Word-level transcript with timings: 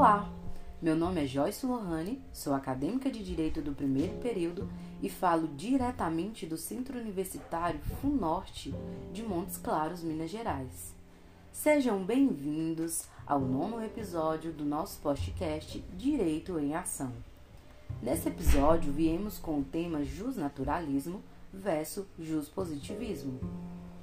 Olá, 0.00 0.26
meu 0.80 0.96
nome 0.96 1.22
é 1.22 1.26
Joyce 1.26 1.66
Lohane, 1.66 2.24
sou 2.32 2.54
acadêmica 2.54 3.10
de 3.10 3.22
Direito 3.22 3.60
do 3.60 3.74
primeiro 3.74 4.16
período 4.16 4.66
e 5.02 5.10
falo 5.10 5.46
diretamente 5.48 6.46
do 6.46 6.56
Centro 6.56 6.98
Universitário 6.98 7.78
FUNORTE 8.00 8.74
de 9.12 9.22
Montes 9.22 9.58
Claros, 9.58 10.02
Minas 10.02 10.30
Gerais. 10.30 10.94
Sejam 11.52 12.02
bem-vindos 12.02 13.08
ao 13.26 13.40
nono 13.40 13.84
episódio 13.84 14.54
do 14.54 14.64
nosso 14.64 14.98
podcast 15.02 15.84
Direito 15.92 16.58
em 16.58 16.74
Ação. 16.74 17.12
Nesse 18.00 18.30
episódio, 18.30 18.90
viemos 18.90 19.38
com 19.38 19.60
o 19.60 19.64
tema 19.64 20.02
Justnaturalismo 20.02 21.22
versus 21.52 22.06
Justpositivismo. 22.18 23.38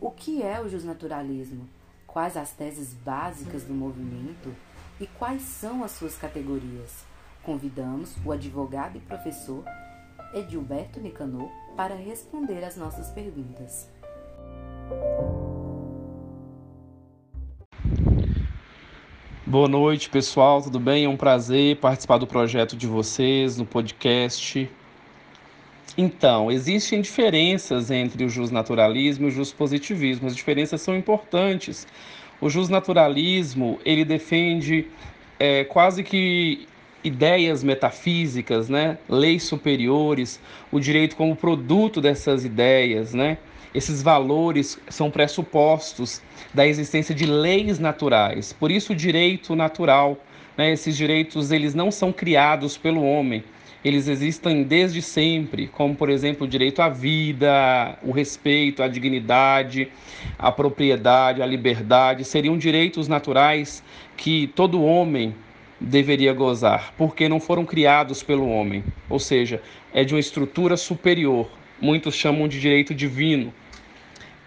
O 0.00 0.10
que 0.10 0.42
é 0.42 0.58
o 0.58 0.70
Justnaturalismo? 0.70 1.68
Quais 2.06 2.38
as 2.38 2.50
teses 2.52 2.94
básicas 2.94 3.64
do 3.64 3.74
movimento? 3.74 4.56
E 5.02 5.06
quais 5.18 5.42
são 5.42 5.82
as 5.82 5.90
suas 5.90 6.16
categorias. 6.16 7.04
Convidamos 7.42 8.14
o 8.24 8.30
advogado 8.30 8.96
e 8.96 9.00
professor 9.00 9.64
Edilberto 10.32 11.00
Nicanor 11.00 11.50
para 11.76 11.96
responder 11.96 12.62
às 12.62 12.76
nossas 12.76 13.10
perguntas. 13.10 13.90
Boa 19.44 19.68
noite, 19.68 20.08
pessoal, 20.08 20.62
tudo 20.62 20.78
bem? 20.78 21.04
É 21.04 21.08
um 21.08 21.16
prazer 21.16 21.80
participar 21.80 22.18
do 22.18 22.26
projeto 22.26 22.76
de 22.76 22.86
vocês 22.86 23.56
no 23.56 23.66
podcast. 23.66 24.70
Então, 25.96 26.50
existem 26.50 27.00
diferenças 27.00 27.90
entre 27.90 28.24
o 28.24 28.28
justnaturalismo 28.28 29.26
e 29.26 29.28
o 29.28 29.30
justpositivismo. 29.30 30.26
As 30.26 30.34
diferenças 30.34 30.80
são 30.80 30.96
importantes 30.96 31.86
o 32.42 32.50
justnaturalismo, 32.50 33.78
ele 33.84 34.04
defende 34.04 34.88
é, 35.38 35.62
quase 35.62 36.02
que 36.02 36.66
ideias 37.04 37.62
metafísicas, 37.62 38.68
né? 38.68 38.98
leis 39.08 39.44
superiores, 39.44 40.40
o 40.72 40.80
direito 40.80 41.14
como 41.14 41.36
produto 41.36 42.00
dessas 42.00 42.44
ideias, 42.44 43.14
né? 43.14 43.38
Esses 43.72 44.02
valores 44.02 44.76
são 44.88 45.08
pressupostos 45.08 46.20
da 46.52 46.66
existência 46.66 47.14
de 47.14 47.26
leis 47.26 47.78
naturais. 47.78 48.52
Por 48.52 48.72
isso 48.72 48.92
o 48.92 48.96
direito 48.96 49.54
natural, 49.54 50.18
né? 50.56 50.72
Esses 50.72 50.96
direitos 50.96 51.52
eles 51.52 51.76
não 51.76 51.92
são 51.92 52.12
criados 52.12 52.76
pelo 52.76 53.04
homem, 53.04 53.44
eles 53.84 54.06
existem 54.06 54.62
desde 54.62 55.02
sempre, 55.02 55.66
como 55.66 55.94
por 55.94 56.08
exemplo 56.08 56.46
o 56.46 56.48
direito 56.48 56.80
à 56.80 56.88
vida, 56.88 57.98
o 58.02 58.12
respeito, 58.12 58.82
a 58.82 58.88
dignidade, 58.88 59.88
a 60.38 60.52
propriedade, 60.52 61.42
a 61.42 61.46
liberdade, 61.46 62.24
seriam 62.24 62.56
direitos 62.56 63.08
naturais 63.08 63.82
que 64.16 64.46
todo 64.48 64.82
homem 64.82 65.34
deveria 65.80 66.32
gozar, 66.32 66.94
porque 66.96 67.28
não 67.28 67.40
foram 67.40 67.64
criados 67.64 68.22
pelo 68.22 68.48
homem, 68.48 68.84
ou 69.10 69.18
seja, 69.18 69.60
é 69.92 70.04
de 70.04 70.14
uma 70.14 70.20
estrutura 70.20 70.76
superior. 70.76 71.50
Muitos 71.80 72.14
chamam 72.14 72.46
de 72.46 72.60
direito 72.60 72.94
divino. 72.94 73.52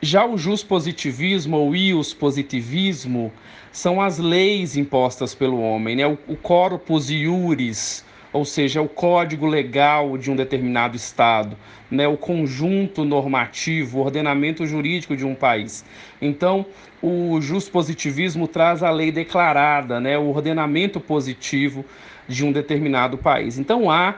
Já 0.00 0.24
o 0.24 0.36
positivismo 0.68 1.56
ou 1.56 1.74
ius 1.74 2.14
positivismo 2.14 3.32
são 3.72 4.00
as 4.00 4.18
leis 4.18 4.76
impostas 4.76 5.34
pelo 5.34 5.60
homem, 5.60 5.96
né? 5.96 6.06
o 6.06 6.36
corpus 6.36 7.10
iuris, 7.10 8.04
ou 8.32 8.44
seja, 8.44 8.82
o 8.82 8.88
código 8.88 9.46
legal 9.46 10.18
de 10.18 10.30
um 10.30 10.36
determinado 10.36 10.96
estado, 10.96 11.56
né, 11.90 12.06
o 12.06 12.16
conjunto 12.16 13.04
normativo, 13.04 13.98
o 13.98 14.02
ordenamento 14.02 14.66
jurídico 14.66 15.16
de 15.16 15.24
um 15.24 15.34
país. 15.34 15.84
Então, 16.20 16.66
o 17.02 17.38
positivismo 17.72 18.48
traz 18.48 18.82
a 18.82 18.90
lei 18.90 19.12
declarada, 19.12 20.00
né, 20.00 20.18
o 20.18 20.28
ordenamento 20.28 21.00
positivo 21.00 21.84
de 22.28 22.44
um 22.44 22.52
determinado 22.52 23.16
país. 23.16 23.58
Então, 23.58 23.90
há 23.90 24.16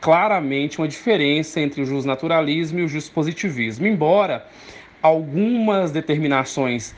claramente 0.00 0.78
uma 0.78 0.86
diferença 0.86 1.60
entre 1.60 1.82
o 1.82 2.02
naturalismo 2.04 2.78
e 2.78 2.84
o 2.84 2.88
positivismo, 3.10 3.86
embora 3.86 4.46
algumas 5.02 5.90
determinações 5.90 6.94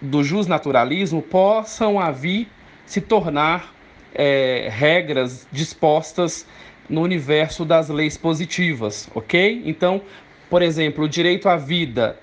do 0.00 0.22
naturalismo 0.46 1.22
possam 1.22 2.00
vir 2.12 2.48
se 2.84 3.00
tornar 3.00 3.75
é, 4.16 4.68
regras 4.70 5.46
dispostas 5.52 6.46
no 6.88 7.02
universo 7.02 7.64
das 7.64 7.88
leis 7.88 8.16
positivas, 8.16 9.08
ok? 9.14 9.62
Então, 9.66 10.00
por 10.48 10.62
exemplo, 10.62 11.04
o 11.04 11.08
direito 11.08 11.48
à 11.48 11.56
vida, 11.56 12.18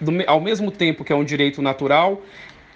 do, 0.00 0.12
ao 0.26 0.40
mesmo 0.40 0.70
tempo 0.70 1.04
que 1.04 1.12
é 1.12 1.16
um 1.16 1.24
direito 1.24 1.62
natural, 1.62 2.20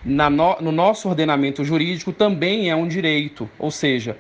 na 0.05 0.31
no, 0.31 0.57
no, 0.61 0.73
nosso 0.73 1.09
ordenamento 1.09 1.65
jurídico 1.65 2.13
também 2.13 2.71
é 2.71 2.77
um 2.77 2.89
direito, 2.89 3.51
ou 3.59 3.71
seja, 3.71 4.17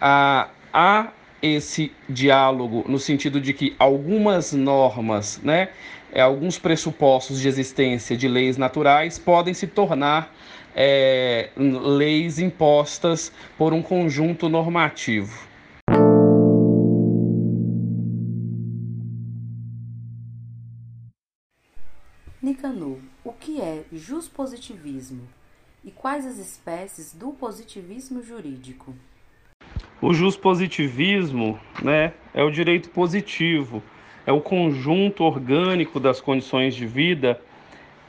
há, 0.00 0.48
há 0.72 1.08
esse 1.42 1.90
diálogo 2.08 2.84
no 2.86 2.98
sentido 2.98 3.40
de 3.40 3.52
que 3.52 3.74
algumas 3.78 4.52
normas, 4.52 5.40
né, 5.42 5.68
é, 6.12 6.20
alguns 6.20 6.58
pressupostos 6.58 7.40
de 7.40 7.48
existência 7.48 8.16
de 8.16 8.28
leis 8.28 8.56
naturais 8.56 9.18
podem 9.18 9.54
se 9.54 9.66
tornar 9.66 10.32
é, 10.78 11.48
leis 11.56 12.38
impostas 12.38 13.32
por 13.56 13.72
um 13.72 13.80
conjunto 13.80 14.46
normativo. 14.46 15.48
Nicanor, 22.42 22.98
o 23.24 23.32
que 23.32 23.60
é 23.60 23.84
juspositivismo 23.90 25.26
e 25.82 25.90
quais 25.90 26.26
as 26.26 26.38
espécies 26.38 27.12
do 27.14 27.30
positivismo 27.30 28.22
jurídico? 28.22 28.94
O 30.00 30.12
juspositivismo 30.12 31.58
né, 31.82 32.12
é 32.34 32.44
o 32.44 32.50
direito 32.50 32.90
positivo, 32.90 33.82
é 34.26 34.32
o 34.32 34.42
conjunto 34.42 35.24
orgânico 35.24 35.98
das 35.98 36.20
condições 36.20 36.74
de 36.74 36.86
vida 36.86 37.40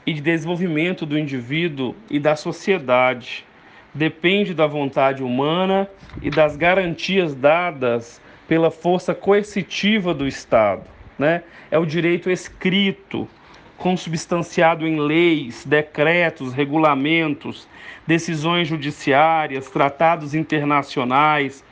e 0.08 0.14
de 0.14 0.22
desenvolvimento 0.22 1.04
do 1.04 1.18
indivíduo 1.18 1.94
e 2.10 2.18
da 2.18 2.34
sociedade. 2.34 3.44
Depende 3.92 4.54
da 4.54 4.66
vontade 4.66 5.22
humana 5.22 5.86
e 6.22 6.30
das 6.30 6.56
garantias 6.56 7.34
dadas 7.34 8.18
pela 8.48 8.70
força 8.70 9.14
coercitiva 9.14 10.14
do 10.14 10.26
Estado. 10.26 10.84
Né? 11.18 11.42
É 11.70 11.78
o 11.78 11.84
direito 11.84 12.30
escrito, 12.30 13.28
consubstanciado 13.76 14.86
em 14.86 14.98
leis, 14.98 15.66
decretos, 15.66 16.54
regulamentos, 16.54 17.68
decisões 18.06 18.66
judiciárias, 18.66 19.68
tratados 19.68 20.34
internacionais. 20.34 21.62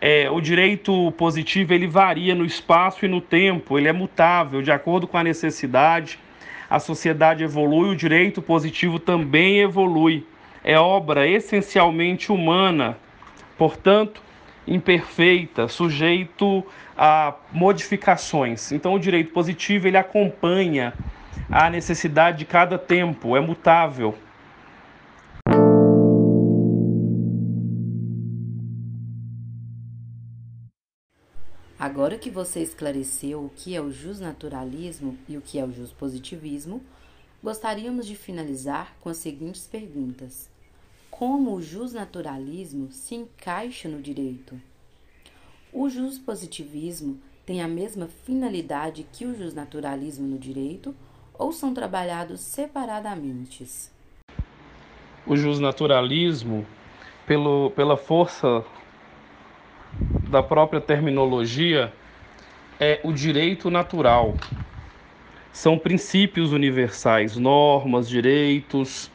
É, 0.00 0.28
o 0.28 0.40
direito 0.40 1.12
positivo 1.12 1.72
ele 1.72 1.86
varia 1.86 2.34
no 2.34 2.44
espaço 2.44 3.04
e 3.04 3.08
no 3.08 3.20
tempo, 3.20 3.78
ele 3.78 3.86
é 3.86 3.92
mutável 3.92 4.60
de 4.62 4.72
acordo 4.72 5.06
com 5.06 5.16
a 5.16 5.22
necessidade 5.22 6.18
a 6.72 6.78
sociedade 6.78 7.44
evolui, 7.44 7.90
o 7.90 7.94
direito 7.94 8.40
positivo 8.40 8.98
também 8.98 9.58
evolui. 9.58 10.26
É 10.64 10.78
obra 10.78 11.28
essencialmente 11.28 12.32
humana, 12.32 12.96
portanto, 13.58 14.22
imperfeita, 14.66 15.68
sujeito 15.68 16.64
a 16.96 17.34
modificações. 17.52 18.72
Então, 18.72 18.94
o 18.94 18.98
direito 18.98 19.34
positivo 19.34 19.86
ele 19.86 19.98
acompanha 19.98 20.94
a 21.50 21.68
necessidade 21.68 22.38
de 22.38 22.46
cada 22.46 22.78
tempo, 22.78 23.36
é 23.36 23.40
mutável. 23.40 24.16
Agora 31.82 32.16
que 32.16 32.30
você 32.30 32.60
esclareceu 32.60 33.44
o 33.44 33.50
que 33.56 33.74
é 33.74 33.80
o 33.80 33.90
justnaturalismo 33.90 35.18
e 35.28 35.36
o 35.36 35.40
que 35.40 35.58
é 35.58 35.64
o 35.64 35.72
justpositivismo, 35.72 36.80
gostaríamos 37.42 38.06
de 38.06 38.14
finalizar 38.14 38.94
com 39.00 39.08
as 39.08 39.16
seguintes 39.16 39.66
perguntas: 39.66 40.48
Como 41.10 41.52
o 41.52 41.60
justnaturalismo 41.60 42.92
se 42.92 43.16
encaixa 43.16 43.88
no 43.88 44.00
direito? 44.00 44.60
O 45.72 45.90
justpositivismo 45.90 47.18
tem 47.44 47.60
a 47.60 47.66
mesma 47.66 48.06
finalidade 48.06 49.04
que 49.12 49.26
o 49.26 49.34
justnaturalismo 49.34 50.28
no 50.28 50.38
direito 50.38 50.94
ou 51.34 51.50
são 51.50 51.74
trabalhados 51.74 52.38
separadamente? 52.42 53.66
O 55.26 55.34
justnaturalismo, 55.34 56.64
pelo, 57.26 57.72
pela 57.72 57.96
força 57.96 58.64
da 60.32 60.42
própria 60.42 60.80
terminologia 60.80 61.92
é 62.80 62.98
o 63.04 63.12
direito 63.12 63.70
natural. 63.70 64.34
São 65.52 65.78
princípios 65.78 66.52
universais, 66.52 67.36
normas, 67.36 68.08
direitos, 68.08 69.10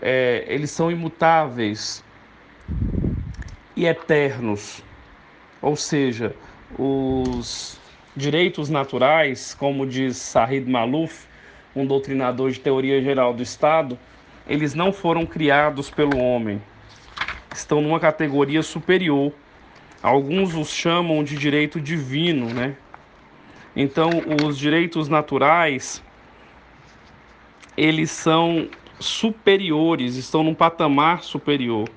é, 0.00 0.46
eles 0.48 0.70
são 0.70 0.90
imutáveis 0.90 2.02
e 3.76 3.84
eternos. 3.84 4.82
Ou 5.60 5.76
seja, 5.76 6.34
os 6.78 7.78
direitos 8.16 8.70
naturais, 8.70 9.52
como 9.52 9.86
diz 9.86 10.16
Sahid 10.16 10.66
Malouf, 10.66 11.26
um 11.76 11.84
doutrinador 11.84 12.50
de 12.50 12.60
teoria 12.60 13.02
geral 13.02 13.34
do 13.34 13.42
Estado, 13.42 13.98
eles 14.48 14.72
não 14.72 14.94
foram 14.94 15.26
criados 15.26 15.90
pelo 15.90 16.16
homem, 16.16 16.62
estão 17.54 17.82
numa 17.82 18.00
categoria 18.00 18.62
superior. 18.62 19.30
Alguns 20.02 20.54
os 20.54 20.70
chamam 20.70 21.24
de 21.24 21.36
direito 21.36 21.80
divino, 21.80 22.52
né? 22.52 22.76
Então, 23.74 24.22
os 24.44 24.56
direitos 24.58 25.08
naturais 25.08 26.02
eles 27.76 28.10
são 28.10 28.68
superiores, 28.98 30.16
estão 30.16 30.42
num 30.42 30.54
patamar 30.54 31.22
superior. 31.22 31.88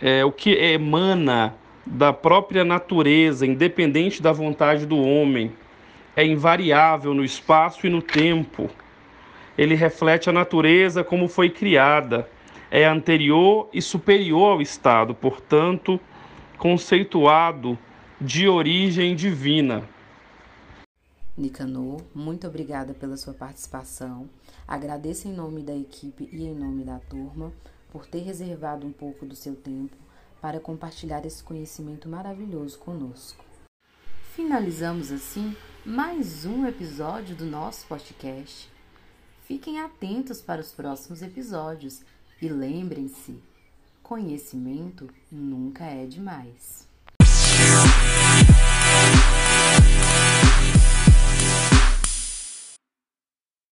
É, 0.00 0.22
o 0.24 0.30
que 0.30 0.50
emana 0.50 1.54
da 1.86 2.12
própria 2.12 2.64
natureza, 2.64 3.46
independente 3.46 4.20
da 4.20 4.30
vontade 4.30 4.84
do 4.84 4.98
homem, 4.98 5.52
é 6.14 6.24
invariável 6.24 7.14
no 7.14 7.24
espaço 7.24 7.86
e 7.86 7.90
no 7.90 8.02
tempo. 8.02 8.68
Ele 9.56 9.74
reflete 9.74 10.28
a 10.28 10.32
natureza 10.32 11.02
como 11.02 11.28
foi 11.28 11.48
criada, 11.48 12.28
é 12.70 12.84
anterior 12.84 13.68
e 13.72 13.80
superior 13.80 14.52
ao 14.52 14.62
Estado, 14.62 15.14
portanto, 15.14 15.98
conceituado 16.60 17.78
de 18.20 18.46
origem 18.46 19.16
divina. 19.16 19.88
Nicanor, 21.34 22.02
muito 22.14 22.46
obrigada 22.46 22.92
pela 22.92 23.16
sua 23.16 23.32
participação. 23.32 24.28
Agradeço 24.68 25.26
em 25.26 25.32
nome 25.32 25.62
da 25.62 25.74
equipe 25.74 26.28
e 26.30 26.44
em 26.44 26.54
nome 26.54 26.84
da 26.84 26.98
turma 26.98 27.50
por 27.90 28.04
ter 28.04 28.18
reservado 28.18 28.86
um 28.86 28.92
pouco 28.92 29.24
do 29.24 29.34
seu 29.34 29.56
tempo 29.56 29.96
para 30.38 30.60
compartilhar 30.60 31.24
esse 31.24 31.42
conhecimento 31.42 32.10
maravilhoso 32.10 32.78
conosco. 32.78 33.42
Finalizamos 34.34 35.10
assim 35.10 35.56
mais 35.82 36.44
um 36.44 36.66
episódio 36.66 37.34
do 37.34 37.46
nosso 37.46 37.86
podcast. 37.86 38.70
Fiquem 39.44 39.80
atentos 39.80 40.42
para 40.42 40.60
os 40.60 40.72
próximos 40.72 41.22
episódios 41.22 42.02
e 42.40 42.50
lembrem-se: 42.50 43.49
conhecimento 44.10 45.08
nunca 45.30 45.84
é 45.84 46.04
demais. 46.04 46.89